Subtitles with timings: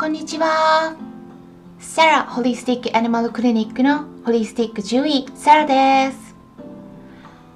[0.00, 0.94] こんにちは。
[1.80, 6.36] サラホリスティックアニマルクリニックのホリスティック獣医サラです。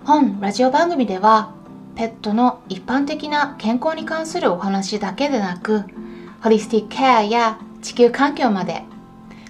[0.05, 1.53] 本ラジオ番組では
[1.95, 5.85] ペットの一般的な健康に関するお話だけでなく
[6.43, 8.83] ホリスティックケアや地球環境まで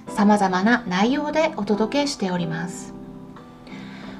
[0.09, 2.93] 様々な内容でお届けしております。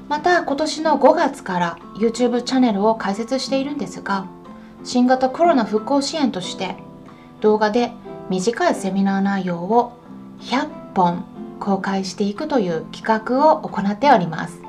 [0.09, 4.25] また今年の5月から YouTube チャンネルを開設しているんですが
[4.83, 6.75] 新型コロナ復興支援として
[7.39, 7.91] 動画で
[8.29, 9.97] 短いセミナー内容を
[10.41, 11.25] 100本
[11.59, 14.59] 公開していくという企画を行っております。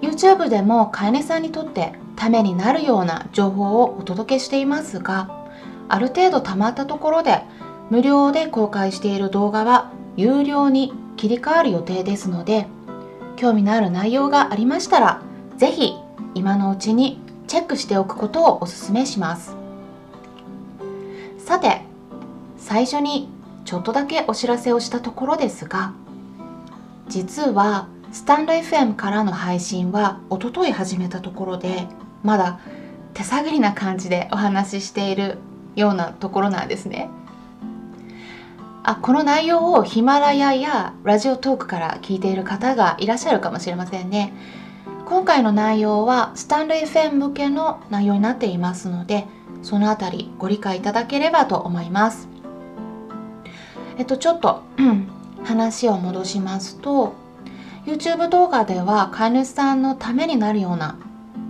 [0.00, 5.48] YouTube でも飼い主さんにとってためになるような情報をお届けしていますが
[5.88, 7.42] ある程度たまったところで
[7.90, 12.66] 無料で公開している動画は有料に切り替わる予定ですので
[13.36, 15.22] 興味のある内容がありましたら
[15.56, 15.94] 是非
[16.34, 19.56] 今のうちにチェックしておくことをお勧めします。
[21.38, 21.85] さて
[22.76, 23.30] 最初に
[23.64, 25.94] ちょっとだけお知らせをしたところですが
[27.08, 31.86] 実はスタンド FM からの配信はおととい始めたところで
[32.22, 32.60] まだ
[33.14, 35.38] 手探りな感じでお話ししている
[35.74, 37.08] ようなところなんですね。
[38.82, 44.34] あこの内容をヒマラヤやラジオトークから聞いている方がいらっしゃるかもしれませんね。
[45.06, 49.26] 今回の内容はスタンド FM 向けの内容になっていますので
[49.62, 52.35] そのあたりご理解いただければと思います。
[53.96, 54.62] えっとちょっと、
[55.44, 57.14] 話を戻しますと
[57.86, 60.98] YouTube 動画では飼い主さんのためになるような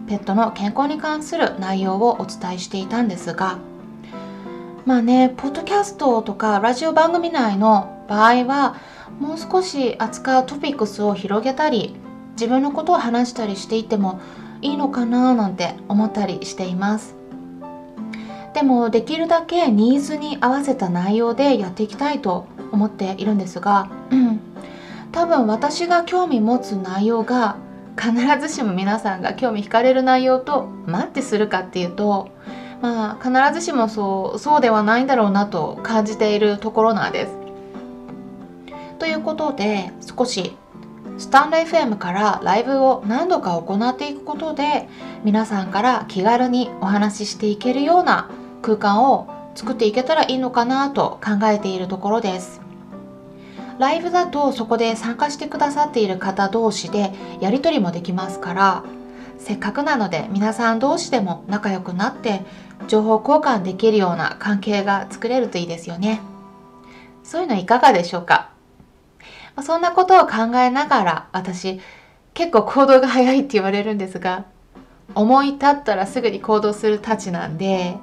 [0.06, 3.58] ペットの健康に関する内容をお伝えしていたんですが
[4.84, 8.76] まあねポッドキャストとかラジオ番組内の場合は
[9.18, 11.96] もう少し扱うトピックスを広げたり
[12.32, 14.20] 自分のことを話したりしていても
[14.60, 17.15] いいのかななんて思ったりしています。
[18.56, 24.40] でもできるだけニーズに合わせた内容でやっていきたいと思っているんですが、うん、
[25.12, 27.58] 多分私が興味持つ内容が
[28.00, 32.30] 必ずしも皆さんが興味惹かれる内容とマッチするかっていうと
[32.80, 37.32] まあ必ずしもそうそうではないんだろうなと感じているところなんです。
[38.98, 40.56] ということで少し
[41.18, 44.88] スタンド FM からライブを何度か行っていくことで
[45.24, 48.30] 皆さんから気軽にお話ししていけるような
[48.66, 52.60] 空間を作っていけたらいいのかなと考えているところです。
[53.78, 58.84] ライブだとそこで参加してくださっている方同士でやり取りもできますから
[59.38, 62.40] せっかくなので皆さん同士でも仲良くなって
[62.88, 66.20] 情報交換できるような関係が作れるといいですよね。
[67.22, 68.50] そういうのいかがでしょうか？
[69.62, 71.78] そんなことを考えながら私
[72.34, 74.46] 結構行動が早いって言われるんですが
[75.14, 77.96] 思い立ったらすぐに行動するたちなんで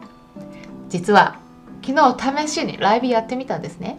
[0.94, 1.40] 実は
[1.84, 3.98] 昨日試しにライブやってみたんですね。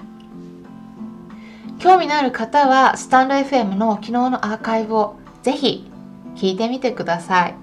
[1.81, 5.91] 興味のある方はスタンド FM の昨日のアーカイブをぜひ
[6.37, 7.56] 聞いてみてください。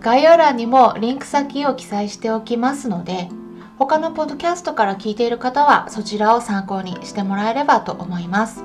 [0.00, 3.28] 概要欄にもリンク先を記載しておきますので
[3.76, 8.62] 他のポッドキャストから聞いている方はそちらを参考にしてもらえればと思います。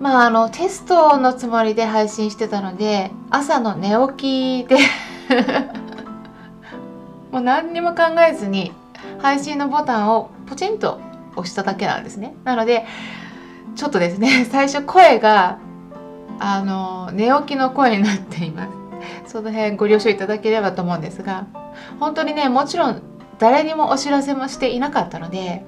[0.00, 4.76] まああのテストのつもりで配信してたので朝の寝起きで
[7.36, 8.72] もう何にも考えずに
[9.18, 11.02] 配信のボタンをポチンと
[11.36, 12.34] 押しただけなんですね。
[12.44, 12.86] なので
[13.74, 15.58] ちょっとですね 最初声が
[16.38, 18.70] あの寝起きの声になっています。
[19.26, 21.44] その辺ご了承いただければと思うんですが
[22.00, 23.02] 本当にねもちろん
[23.38, 25.62] 誰にもお知らせもしていなかったので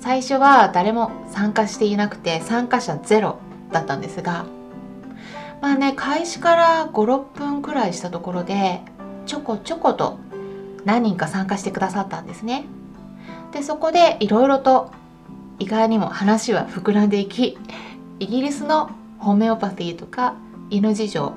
[0.00, 3.38] 最初は誰も参加していなくて参加者ゼロ
[3.72, 4.44] だったんですが
[5.60, 8.82] まあね開始から56分くらいしたところで
[9.26, 10.20] ちょこちょこと
[10.84, 12.64] 何人か参加してくださったんですね。
[13.52, 14.90] でそこでいろいろと
[15.58, 17.58] 意外にも話は膨らんでいき
[18.18, 20.34] イギリスのホメオパティとか
[20.70, 21.34] 犬事情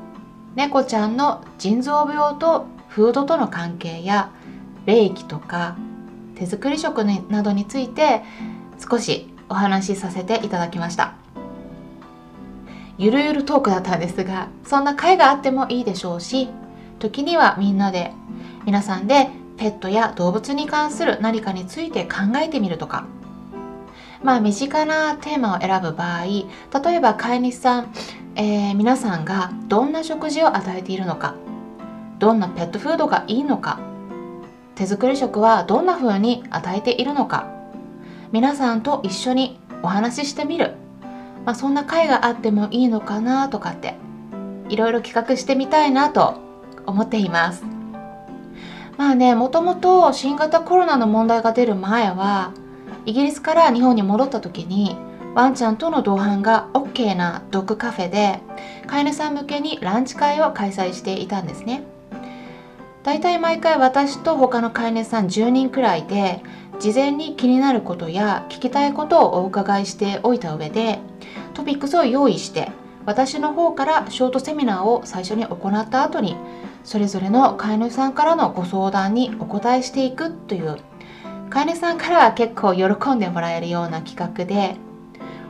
[0.56, 4.32] 猫ちゃんの腎臓病とフードとの関係や
[4.86, 5.76] 霊気とか
[6.36, 8.24] 手作り食などについて
[8.80, 11.16] 少しお話しさせていただきました。
[12.98, 16.48] ゆるゆるトークだったんですがそんな会があってもいいでしょうし
[17.00, 18.14] 時にはみんなで
[18.66, 23.06] 皆さんでペットや動物に関する何かについて考えてみるとか。
[24.24, 26.48] まあ身近なテーマを選ぶ場合例
[26.96, 27.94] えば飼い主さん、
[28.36, 31.36] えー、皆さんがどんな食事を与えているのか。
[32.18, 33.80] どんなペットフードがいいのか。
[34.74, 37.48] 手作り食はどんな風に与えているのか。
[38.32, 40.74] 皆さんと一緒にお話ししてみる、
[41.46, 43.96] まあ、そんな会があってもいいのかなとかって
[44.68, 46.40] いろいろ企画してみたいなと
[46.86, 47.64] 思っています。
[48.98, 52.54] まあねもともと新型コロナの問題が出る前は
[53.06, 54.98] イギリスから日本に戻った時に
[55.36, 58.40] ワンちゃんとの同伴が OK なドッグカフェで
[58.88, 61.84] 飼い主さん向けにランチ会を開催していたんですね。
[63.04, 66.42] だいたい毎回私と他の飼い主さん10人くらいで
[66.80, 71.00] 事前に気になることや聞きたいことをお伺いしておいた上で
[71.54, 72.72] トピックスを用意して
[73.06, 76.36] 私の方からショートセミナーを最初に行った後に
[76.86, 80.78] それぞれの飼い主さんからのご相談にお答えしていくという。
[81.50, 84.76] 飼い主さんからは結構喜んでもらえるような企画で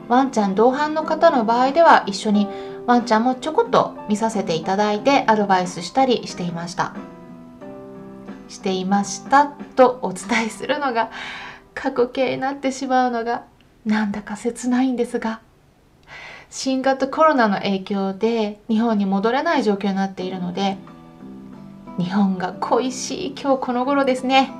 [0.07, 2.47] ワンちゃん同伴の方の場合では一緒に
[2.85, 6.93] ワンちゃんもちょこっと見させていただいてアドバイスしたりしていました。
[8.47, 11.09] していましたとお伝えするのが
[11.73, 13.45] 過去形になってしまうのが
[13.85, 15.41] なんだか切ないんですが
[16.51, 20.77] 新型コロナの影響で日本に戻れない状況になっているので
[21.97, 24.51] 日本が恋しい今日この頃ですね。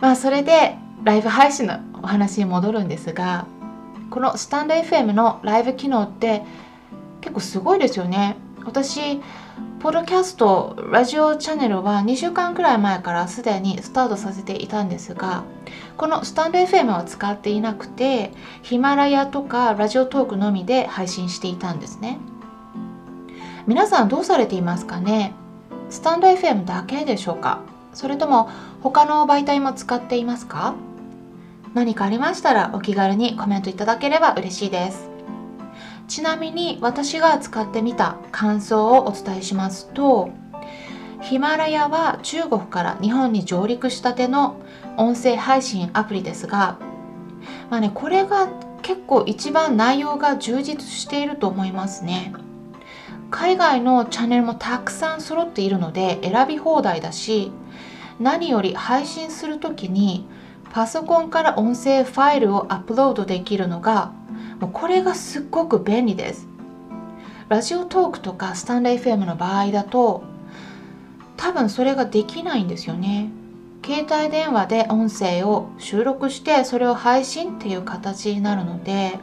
[0.00, 3.46] まあそれでライブ配信のお話に戻るんですが
[4.10, 6.42] このスタンド FM のライブ機能って
[7.20, 8.36] 結構すごいですよね。
[8.64, 9.20] 私
[9.80, 15.44] ポッドキャストラジオチャンネルは2週間くらい前からすでにスタートさせていたんですが
[15.96, 22.18] このスタンド FM は使っていなくてヒマラヤとかラジオトークのみで配信していたんですね。
[23.66, 25.32] 皆さんどうされていますかね？
[25.90, 27.60] スタンド FM だけでしょうか？
[27.92, 28.48] それとも
[28.82, 30.74] 他の媒体も使っていますか？
[31.74, 35.08] 何かありましたらお気軽にコメントいただければ嬉しいです。
[36.08, 40.30] ちなみに私が使ってみた感想をお伝えしますと
[41.20, 44.60] ヒマラヤは中国から日本に上陸したての
[44.96, 46.78] 音声配信アプリですが、
[47.70, 48.48] まあね、これが
[48.82, 52.32] 結構一番内容が充実していると思いますね。
[53.30, 57.52] 海外のチャンネルもたくさん揃っているので選び放題だし
[58.18, 60.26] 何より配信する時に
[60.72, 64.12] パソコンから音声ファイルをアップロードできるのが
[64.60, 66.46] もうこれがすっごく便利です。
[67.48, 70.22] ラジオトークとかスタンド FM の場合だと
[71.36, 73.30] 多分それができないんですよね。
[73.84, 79.18] 携帯電話で音声を収録してそれを配信っていう形になるので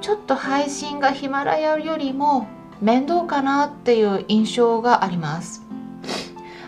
[0.00, 2.48] ちょっと配信がヒマラヤよりも
[2.80, 5.62] 面倒かなっていう印象があります。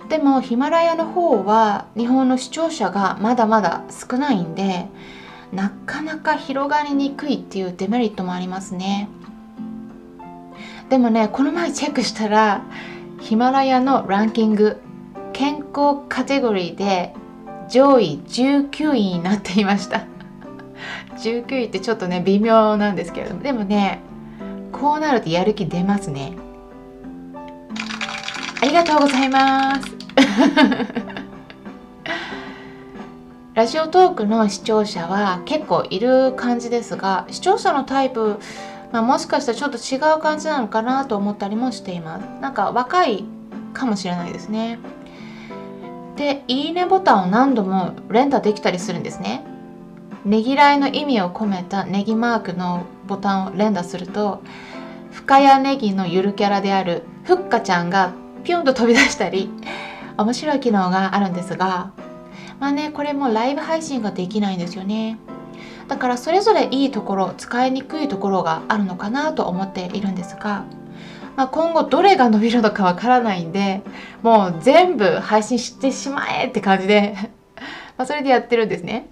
[0.08, 4.86] でもヒマラヤの方は日本の視聴者がまだまだ少ないんで
[5.52, 9.08] なかなか広がりにくいっていうデメリットもありますね。
[10.88, 12.62] でもねこの前チェックしたら
[13.20, 14.80] ヒマラヤのランキング
[15.32, 17.14] 健康カテゴリーで
[17.68, 20.04] 上位19位になっていました。
[21.18, 23.42] 19位ってちょっとね微妙なんですけれども。
[23.42, 24.00] でもね
[24.80, 26.36] こうなるとやる気出ますね。
[28.60, 29.80] ありがとうございます。
[33.54, 38.38] ラジオトークの視聴者は結構いる感じですが視聴者のタイプ、
[38.92, 42.22] まあ、もしかしたらちょっと違う感じなのかなと思ったりもしています。
[42.40, 43.24] なんか若い
[43.74, 44.78] かもしれないですね。
[46.14, 49.42] でいいねボタンを何度も連打できたりするんですね。
[50.24, 54.42] ねぎらいの意味を込めたネギマークのボタンを連打すると
[55.12, 58.12] 深谷ネギのゆるキャラであるふっかちゃんが
[58.44, 59.50] ピョンと飛び出したり
[60.16, 61.92] 面白い機能があるんですが
[62.60, 65.18] まあねこれもライブ配信ができないんですよね。
[65.88, 70.66] だからそれぞれいいところ使いにくいところがあるのかなと思っているんですが、
[71.34, 73.82] まあ、今後どれが伸びるのかわからないんで
[74.22, 77.16] もう全部配信してしまえって感じで
[77.96, 79.08] まそれでやってるんですね。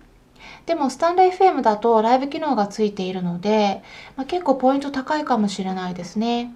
[0.66, 3.82] でもスタンド FM だとライブ機能がついているので、
[4.16, 6.52] まあ、結構ポイント高いかもしれないですね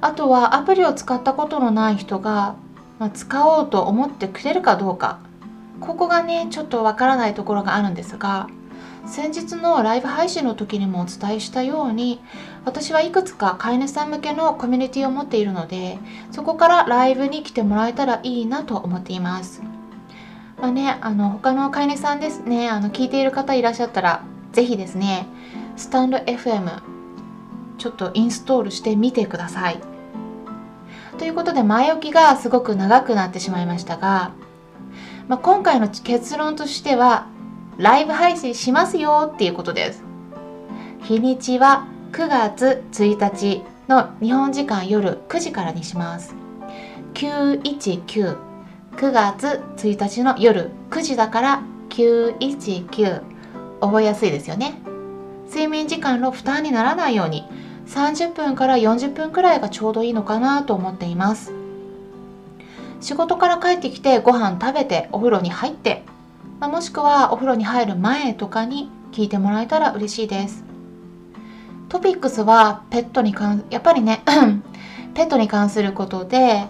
[0.00, 2.56] あとはアプリを使ったことのない人が
[2.98, 5.18] まあ、使おうと思ってくれるかどうか
[5.80, 8.48] ここがねちょっとわからないところがあるんですが
[9.06, 12.20] 先日のライブ配信の時にもお伝えしたように
[12.64, 15.98] 私はいくつか飼い主さん向けのコミュニティを持っているので
[16.32, 19.75] そこからライブに来てもらえたらいいなと思っています。
[20.60, 22.68] まあね、あの他の飼い主さんですね。
[22.68, 25.26] あの聞いている方いらっしゃったら是非ですね
[25.76, 26.80] スタンド FM
[27.76, 29.78] ちょっとインストールしてみてください。
[31.18, 34.32] ということで前置きがすごく長くなってしまいましたが、
[35.28, 37.26] まあ、今回の結論としては
[37.78, 40.02] ライブ配信しますよっていうことです。
[41.02, 46.34] 日にちは9月1日の日本時間夜9時からにします。
[47.14, 48.45] 919
[48.96, 53.22] 9月1日の夜9時だから919
[53.80, 54.74] 覚えやすいですよね。
[55.48, 57.44] 睡眠時間の負担にならないように
[57.86, 61.52] 30分から40分くらいがちょうどいいのかなと思っています。
[63.00, 66.02] 仕事から帰ってきてご飯食べてお風呂に入って
[66.60, 70.64] まあ、もしくはお風呂に入る前とかに聞いてもらえたら嬉しいです。
[71.88, 74.22] トピックスはペットに関やっぱりね
[75.14, 76.64] ペットに関することで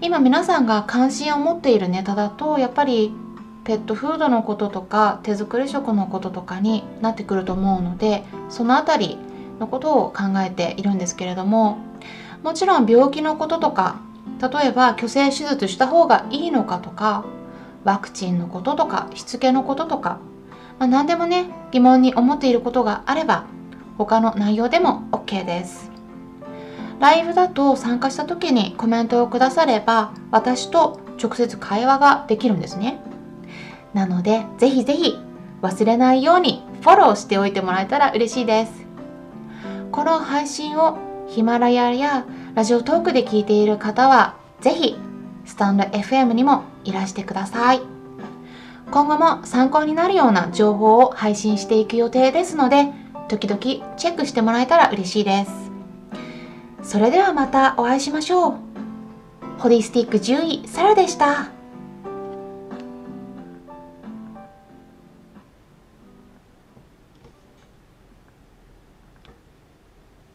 [0.00, 3.12] 今皆さんが関心を持っているネタだとやっぱり
[3.64, 9.18] ペットフードのこととか手作り食のこととかになってくると思うのでその辺り
[9.58, 11.78] のことを考えているんですけれども
[12.42, 14.00] もちろん病気のこととか
[14.40, 17.24] 例えば虚勢手術した方がいいのかとか
[17.84, 20.20] ワクチンのこととかしつけのこととか、
[20.78, 23.46] まあ、何でもね疑問に思っていることがあれば
[23.96, 25.95] 他の内容でも OK です。
[26.98, 33.00] ライブだと参加した時にコメントをくだされば私と直接会話ができるんですね。
[33.94, 35.18] なのでぜひぜひ
[35.62, 38.86] 忘れないようにフォローしておいてもらえたら嬉しいです。
[39.90, 40.98] この配信を
[41.28, 44.98] ヒマラヤやラジオトークで聞いている方はぜひ
[45.44, 47.80] スタンド FM にもいらしてください。
[48.90, 52.86] 今後も参考になるような情報を配信していく予定ですので
[53.28, 53.60] 時々
[53.96, 55.65] チェックしてもらえたら嬉しいです。
[56.86, 58.54] それではまたお会いしましょう。
[59.58, 61.55] ホリスティック獣医サラでした。